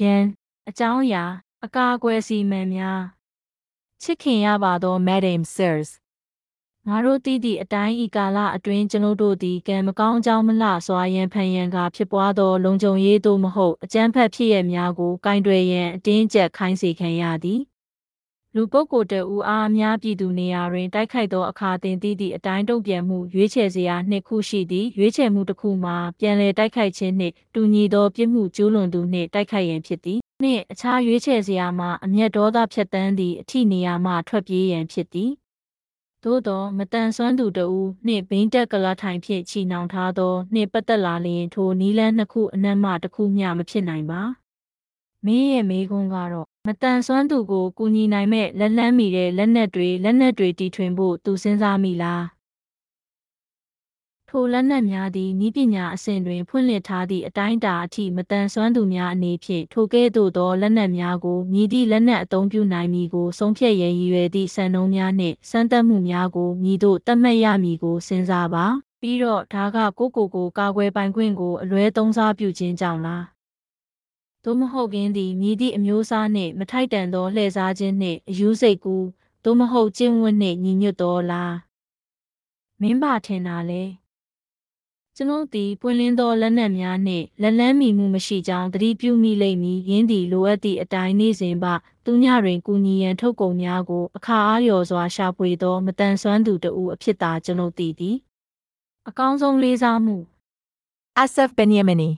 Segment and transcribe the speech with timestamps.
[0.00, 0.22] ရန်
[0.68, 1.24] အကြောင်းအရာ
[1.64, 3.02] အကာအကွယ်စီမံများ
[4.02, 5.90] ချစ်ခင်ရပါသော Madam Sirs
[6.86, 17.60] ငါတို့တည်သည့်အတိုင်းဤကာလအတွင်းကျွန်ုပ်တို့သည်ကံမကောင်းကြောင်းမလှစွာရန်ဖန်ရန်ကဖြစ်ပွားသောလုံခြုံရေးသို့မဟုတ်အကြမ်းဖက်ဖြစ်ရများကိုကင်တွယ်ရန်အတင်းကျပ်ခိုင်းစေခံရသည်
[18.60, 35.30] လူပုဂ္ဂိုလ်တဦးအားအများပြည်သူနေရာတွင်တိုက်ခိုက်သောအခါတင်သည့်သည့်အတိုင်းတုံ့ပြန်မှုရွေးချယ်စရာနှစ်ခုရှိသည်ရွေးချယ်မှုတစ်ခုမှာပြန်လည်တိုက်ခိုက်ခြင်းနှင့်တူညီသောပြစ်မှုကျူးလွန်သူနှင့်တိုက်ခိုက်ရန်ဖြစ်သည်နှင့်အခြားရွေးချယ်စရာမှာအမျက်ဒေါသဖြတ်တန်းသည့်အထိနေရာမှထွက်ပြေးရန်ဖြစ်သည်
[36.24, 44.22] သို့သောမတန်ဆွမ်းသူတဦးနှင့်ဘိန်းတက်ကလာထိုင်ဖြင့်ချီနှောင်ထားသောနှင့်ပတ်သက်လာလျင်ထိုနီးလန်းနှစ်ခုအနက်မှတစ်ခုမျှမဖြစ်နိုင်ပါ
[45.26, 52.24] မင်းရဲ့မေးခွန်းကတော့မတန်ဆွမ်းသူကိုကူညီနိုင်မဲ့လက်လန်းမီတဲ့လက်နက်တွေလက်နက်တွေတီထွင်ဖို့သူစဉ်းစားမိလား
[54.32, 68.66] ထိုလက်နက်များသည်ဤပညာအဆင့်တွင်ဖွင့်လှစ်ထားသည့်အတိုင်းအတာအထိမတန်ဆွမ်းသူများအနေဖြင့်ထိုကဲ့သို့သောလက်နက်များကိုမြည်သည့်လက်နက်အသုံးပြုနိုင်မည်ကိုဆုံးဖြတ်ရန်ရည်ရွယ်သည့်စံနှုန်းများနှင့်စမ်းသပ်မှုများကိုမြည်သို့သတ်မှတ်ရမည်ကိုစဉ်းစားပါ
[69.00, 73.37] ပြီးတော့ဒါကကိုကိုကိုကာကွယ်ပိုင်ခွင့်ကိုအလွဲသုံးစားပြုခြင်းကြောင့်လား
[74.50, 78.96] သို့မဟုတ်ကင်းသည်မြည်သည့်အမျိုးအစားနှင့်မထိုက်တန်သောလှည့်စားခြင်းနှင့်အယူစိတ်ကူ
[79.44, 81.54] သို့မဟုတ်ကျင့်ဝတ်နှင့်ညီညွတ်တော်လား
[82.80, 83.82] မင်းပါထင်တာလဲ
[85.16, 91.64] ကျွန်ုပ်သည်ပွင့်လင်းသောလက်နက်များနှင့်လက်လန်းမီမှုမရှိကြောင်းသတိပြုမိလိမ့်မည်ရင်းသည်လိုအပ်သည့်အတိုင်းနေ့စဉ်ပ
[92.04, 98.16] သူညတွင်ကူညီရန်ထုတ်ကုန်များကိုအခါအားလျော်စွာရှာဖွေသောမတန်ဆွမ်းသူတဦးအဖြစ်သာကျွန်ုပ်သိသည်
[99.08, 100.16] အကောင်းဆုံးလေးစားမှု
[101.22, 102.10] Asaf Benyamini